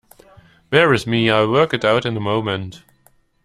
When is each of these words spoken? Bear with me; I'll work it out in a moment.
Bear 0.71 0.89
with 0.89 1.05
me; 1.05 1.29
I'll 1.29 1.47
work 1.51 1.75
it 1.75 1.85
out 1.85 2.07
in 2.07 2.17
a 2.17 2.19
moment. 2.19 2.83